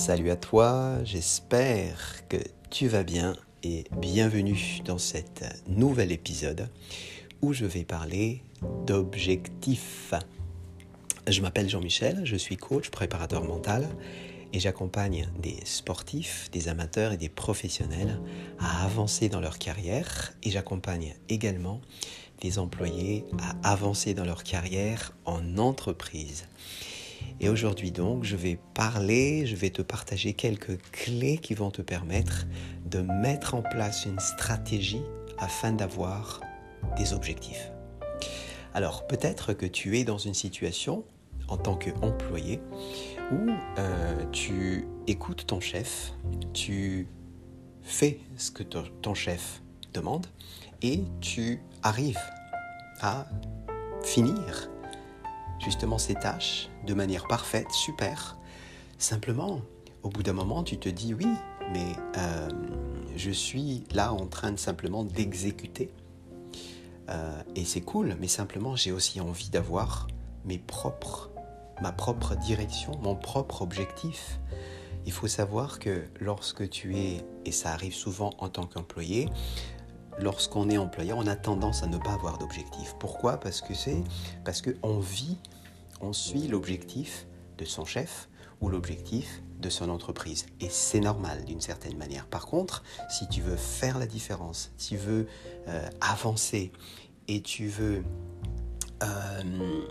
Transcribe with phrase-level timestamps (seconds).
[0.00, 2.38] Salut à toi, j'espère que
[2.70, 6.70] tu vas bien et bienvenue dans cet nouvel épisode
[7.42, 8.42] où je vais parler
[8.86, 10.14] d'objectifs.
[11.28, 13.86] Je m'appelle Jean-Michel, je suis coach, préparateur mental
[14.54, 18.18] et j'accompagne des sportifs, des amateurs et des professionnels
[18.58, 21.82] à avancer dans leur carrière et j'accompagne également
[22.40, 26.46] des employés à avancer dans leur carrière en entreprise.
[27.40, 31.82] Et aujourd'hui donc, je vais parler, je vais te partager quelques clés qui vont te
[31.82, 32.46] permettre
[32.86, 35.02] de mettre en place une stratégie
[35.38, 36.40] afin d'avoir
[36.96, 37.70] des objectifs.
[38.74, 41.04] Alors peut-être que tu es dans une situation
[41.48, 42.60] en tant qu'employé
[43.32, 46.12] où euh, tu écoutes ton chef,
[46.52, 47.08] tu
[47.82, 49.62] fais ce que ton chef
[49.92, 50.26] demande
[50.82, 52.20] et tu arrives
[53.00, 53.26] à
[54.02, 54.70] finir
[55.60, 58.36] justement ces tâches de manière parfaite, super.
[58.98, 59.60] Simplement,
[60.02, 61.28] au bout d'un moment, tu te dis oui,
[61.72, 62.48] mais euh,
[63.16, 65.90] je suis là en train simplement d'exécuter.
[67.08, 70.06] Euh, et c'est cool, mais simplement j'ai aussi envie d'avoir
[70.44, 71.30] mes propres,
[71.82, 74.38] ma propre direction, mon propre objectif.
[75.06, 79.28] Il faut savoir que lorsque tu es, et ça arrive souvent en tant qu'employé,
[80.18, 82.94] lorsqu'on est employé, on a tendance à ne pas avoir d'objectif.
[82.98, 83.38] Pourquoi?
[83.38, 84.02] Parce que c'est
[84.44, 85.38] parce qu'on vit,
[86.00, 87.26] on suit l'objectif
[87.58, 88.28] de son chef
[88.60, 90.46] ou l'objectif de son entreprise.
[90.60, 92.26] Et c'est normal d'une certaine manière.
[92.26, 95.26] Par contre, si tu veux faire la différence, si tu veux
[95.68, 96.72] euh, avancer
[97.28, 98.02] et tu veux
[99.02, 99.82] euh,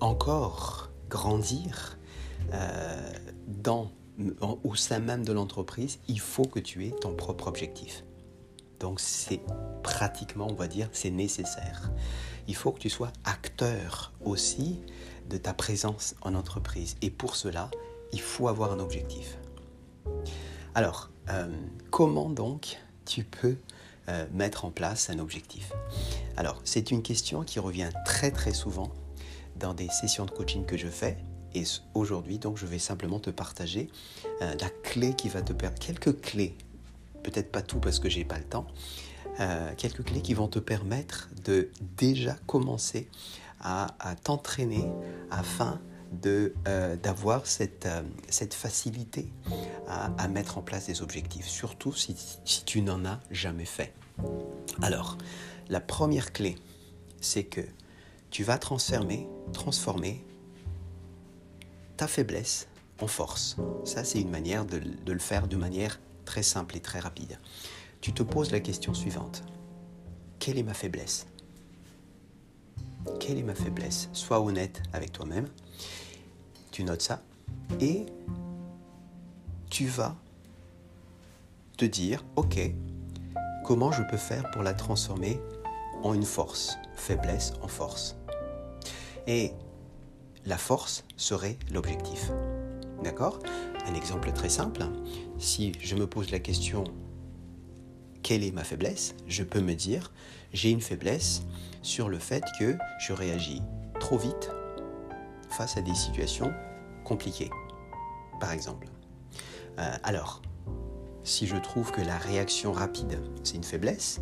[0.00, 1.98] encore grandir
[2.52, 3.12] euh,
[3.46, 3.90] dans,
[4.64, 8.04] au sein même de l'entreprise, il faut que tu aies ton propre objectif.
[8.80, 9.40] Donc c'est
[9.82, 11.90] pratiquement, on va dire, c'est nécessaire.
[12.46, 14.80] Il faut que tu sois acteur aussi
[15.28, 16.96] de ta présence en entreprise.
[17.02, 17.70] Et pour cela,
[18.12, 19.38] il faut avoir un objectif.
[20.74, 21.48] Alors, euh,
[21.90, 23.56] comment donc tu peux
[24.08, 25.72] euh, mettre en place un objectif?
[26.36, 28.92] Alors, c'est une question qui revient très très souvent
[29.56, 31.18] dans des sessions de coaching que je fais.
[31.54, 33.88] Et aujourd'hui, donc, je vais simplement te partager
[34.42, 36.56] euh, la clé qui va te permettre, quelques clés
[37.24, 38.66] peut-être pas tout parce que j'ai pas le temps,
[39.76, 43.08] quelques clés qui vont te permettre de déjà commencer
[43.60, 44.84] à, t'entraîner
[45.30, 45.80] afin
[46.12, 49.30] de, euh, d'avoir cette, euh, cette facilité
[49.88, 53.94] à, mettre en place des objectifs, surtout si, si tu n'en as jamais fait.
[54.82, 55.16] Alors,
[55.68, 56.56] la première clé,
[57.20, 57.62] c'est que
[58.30, 60.24] tu vas transformer, transformer
[61.96, 62.68] ta faiblesse
[63.00, 63.56] en force.
[63.84, 67.38] Ça, c'est une manière de, de le faire de manière très simple et très rapide.
[68.00, 69.42] Tu te poses la question suivante.
[70.38, 71.26] Quelle est ma faiblesse?
[73.20, 74.08] Quelle est ma faiblesse?
[74.12, 75.48] Sois honnête avec toi-même.
[76.70, 77.22] Tu notes ça
[77.80, 78.06] et
[79.70, 80.16] tu vas
[81.76, 82.58] te dire, ok,
[83.64, 85.40] comment je peux faire pour la transformer
[86.02, 88.16] en une force, faiblesse en force.
[89.26, 89.52] Et
[90.46, 92.30] la force serait l'objectif.
[93.02, 93.38] D'accord?
[93.86, 94.84] Un exemple très simple.
[95.38, 96.84] Si je me pose la question
[98.28, 100.12] quelle est ma faiblesse Je peux me dire
[100.52, 101.44] j'ai une faiblesse
[101.80, 103.62] sur le fait que je réagis
[104.00, 104.50] trop vite
[105.48, 106.52] face à des situations
[107.04, 107.48] compliquées,
[108.38, 108.86] par exemple.
[109.78, 110.42] Euh, alors,
[111.24, 114.20] si je trouve que la réaction rapide, c'est une faiblesse,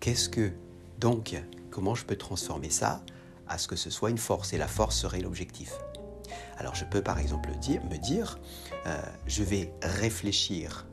[0.00, 0.52] qu'est-ce que,
[0.98, 1.36] donc,
[1.70, 3.02] comment je peux transformer ça
[3.46, 5.74] à ce que ce soit une force Et la force serait l'objectif?
[6.56, 8.38] Alors je peux par exemple me dire,
[8.86, 10.86] euh, je vais réfléchir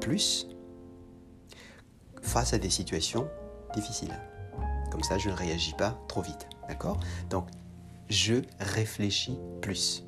[0.00, 0.46] plus
[2.22, 3.28] face à des situations
[3.74, 4.18] difficiles.
[4.90, 6.48] Comme ça, je ne réagis pas trop vite.
[6.68, 6.98] D'accord?
[7.30, 7.46] Donc,
[8.08, 10.04] je réfléchis plus.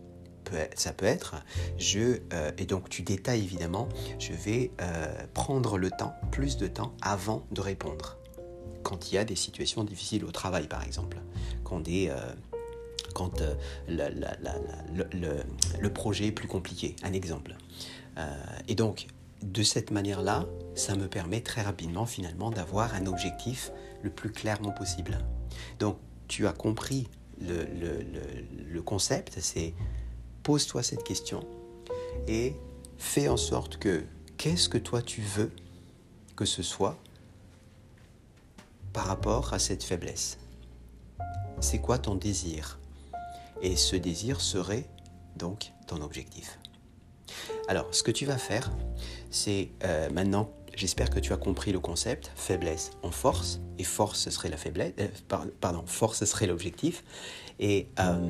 [0.77, 1.37] Ça peut être,
[1.79, 3.89] je, euh, et donc tu détailles évidemment,
[4.21, 8.19] je vais euh, prendre le temps, plus de temps avant de répondre.
[8.85, 11.17] Quand il y a des situations difficiles au travail, par exemple,
[11.65, 12.13] quand des,
[13.15, 13.55] quand euh,
[15.81, 16.97] le, projet est plus compliqué.
[17.03, 17.57] Un exemple.
[18.19, 18.37] Euh,
[18.69, 19.07] et donc,
[19.45, 23.71] de cette manière-là, ça me permet très rapidement finalement d'avoir un objectif
[24.03, 25.19] le plus clairement possible.
[25.79, 25.99] Donc,
[26.29, 27.09] tu as compris
[27.41, 29.75] le, concept, c'est
[30.43, 31.47] pose-toi cette question
[32.27, 32.55] et
[32.97, 34.05] fais en sorte que
[34.37, 35.51] qu'est-ce que toi tu veux
[36.37, 36.99] que ce soit
[38.93, 40.39] par rapport à cette faiblesse?
[41.61, 42.79] C'est quoi ton désir?
[43.63, 44.89] Et ce désir serait
[45.37, 46.59] donc ton objectif.
[47.67, 48.71] Alors, ce que tu vas faire,
[49.31, 54.21] c'est euh, maintenant, j'espère que tu as compris le concept, faiblesse en force, et force
[54.21, 55.09] ce serait la faiblesse, euh,
[55.61, 57.05] pardon, force ce serait l'objectif,
[57.59, 58.29] et euh,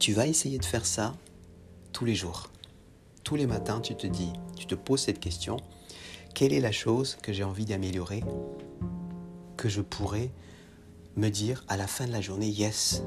[0.00, 1.14] tu vas essayer de faire ça
[1.92, 2.50] tous les jours.
[3.24, 5.56] tous les matins, tu te dis, tu te poses cette question,
[6.34, 8.24] quelle est la chose que j'ai envie d'améliorer,
[9.56, 10.30] que je pourrais
[11.16, 13.04] me dire à la fin de la journée, yes,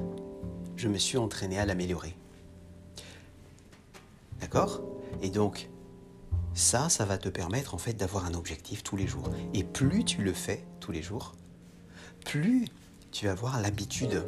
[0.77, 2.15] je me suis entraîné à l'améliorer.
[4.39, 4.94] D'accord?
[5.21, 5.69] Et donc,
[6.53, 9.29] ça, ça va te permettre en fait d'avoir un objectif tous les jours.
[9.53, 11.35] Et plus tu le fais tous les jours,
[12.23, 12.65] plus
[13.11, 14.25] tu vas avoir l'habitude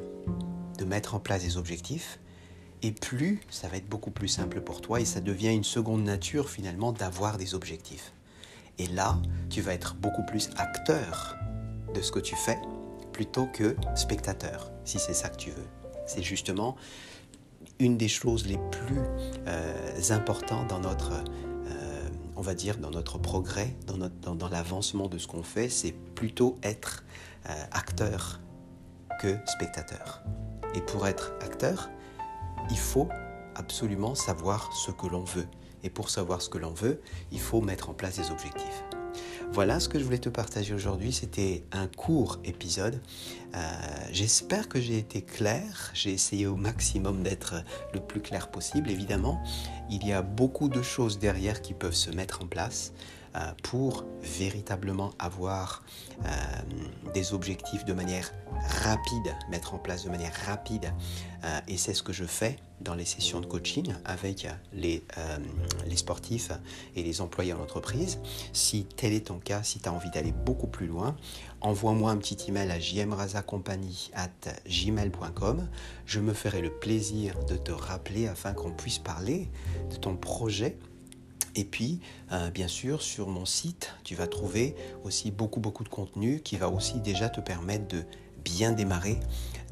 [0.78, 2.19] de mettre en place des objectifs,
[2.84, 6.04] et plus ça va être beaucoup plus simple pour toi et ça devient une seconde
[6.04, 8.13] nature finalement d'avoir des objectifs.
[8.78, 9.18] Et là,
[9.50, 11.36] tu vas être beaucoup plus acteur
[11.94, 12.60] de ce que tu fais
[13.12, 15.66] plutôt que spectateur, si c'est ça que tu veux.
[16.06, 16.75] C'est justement
[17.79, 19.01] une des choses les plus
[19.47, 25.18] euh, importantes dans notre, euh, on va dire, dans notre progrès, dans, dans, l'avancement de
[25.18, 27.03] ce qu'on fait, c'est plutôt être
[27.50, 28.39] euh, acteur
[29.21, 30.24] que spectateur.
[30.75, 31.89] Et pour être acteur,
[32.69, 33.09] il faut
[33.56, 35.47] absolument savoir ce que l'on veut.
[35.83, 37.01] Et pour savoir ce que l'on veut,
[37.31, 38.83] il faut mettre en place des objectifs.
[39.51, 41.12] Voilà ce que je voulais te partager aujourd'hui.
[41.12, 43.01] C'était un court épisode.
[43.55, 43.59] Euh,
[44.11, 45.91] j'espère que j'ai été clair.
[45.94, 47.55] J'ai essayé au maximum d'être
[47.94, 48.89] le plus clair possible.
[48.91, 49.41] Évidemment,
[49.89, 52.94] il y a beaucoup de choses derrière qui peuvent se mettre en place.
[53.35, 55.83] Euh, pour véritablement avoir
[56.25, 56.29] euh,
[57.13, 58.33] des objectifs de manière
[58.83, 60.91] rapide, mettre en place de manière rapide.
[61.67, 65.03] Et c'est ce que je fais dans les sessions de coaching avec les,
[65.85, 66.51] les sportifs
[66.95, 68.19] et les employés en entreprise.
[68.53, 71.15] Si tel est ton cas, si tu as envie d'aller beaucoup plus loin,
[71.62, 72.80] envoie-moi un petit email à
[74.68, 75.68] gmail.com.
[76.06, 79.50] Je me ferai le plaisir de te rappeler afin qu'on puisse parler
[79.89, 80.77] de ton projet
[81.57, 82.00] et puis,
[82.31, 86.56] euh, bien sûr, sur mon site, tu vas trouver aussi beaucoup, beaucoup de contenu qui
[86.56, 88.03] va aussi déjà te permettre de
[88.45, 89.19] bien démarrer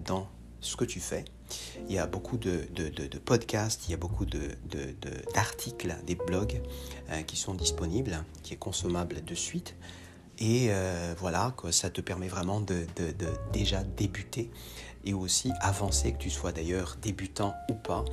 [0.04, 0.28] dans
[0.62, 1.26] ce que tu fais.
[1.88, 2.68] Il y a beaucoup de,
[3.24, 6.60] podcasts, il y a beaucoup d'articles, des blogs
[7.12, 9.76] euh, qui sont disponibles, qui est consommable de suite.
[10.40, 12.86] Et euh, voilà, ça te permet vraiment de,
[13.54, 14.52] déjà débuter
[15.06, 18.04] et aussi avancer, que tu sois d'ailleurs débutant ou pas.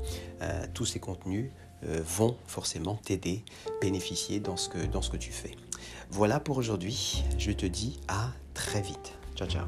[0.75, 1.51] tous ces contenus
[1.85, 3.45] euh, vont forcément t'aider,
[3.81, 5.57] bénéficier dans ce que tu fais.
[6.11, 7.25] Voilà pour aujourd'hui.
[7.39, 9.13] Je te dis à très vite.
[9.35, 9.67] Ciao, ciao.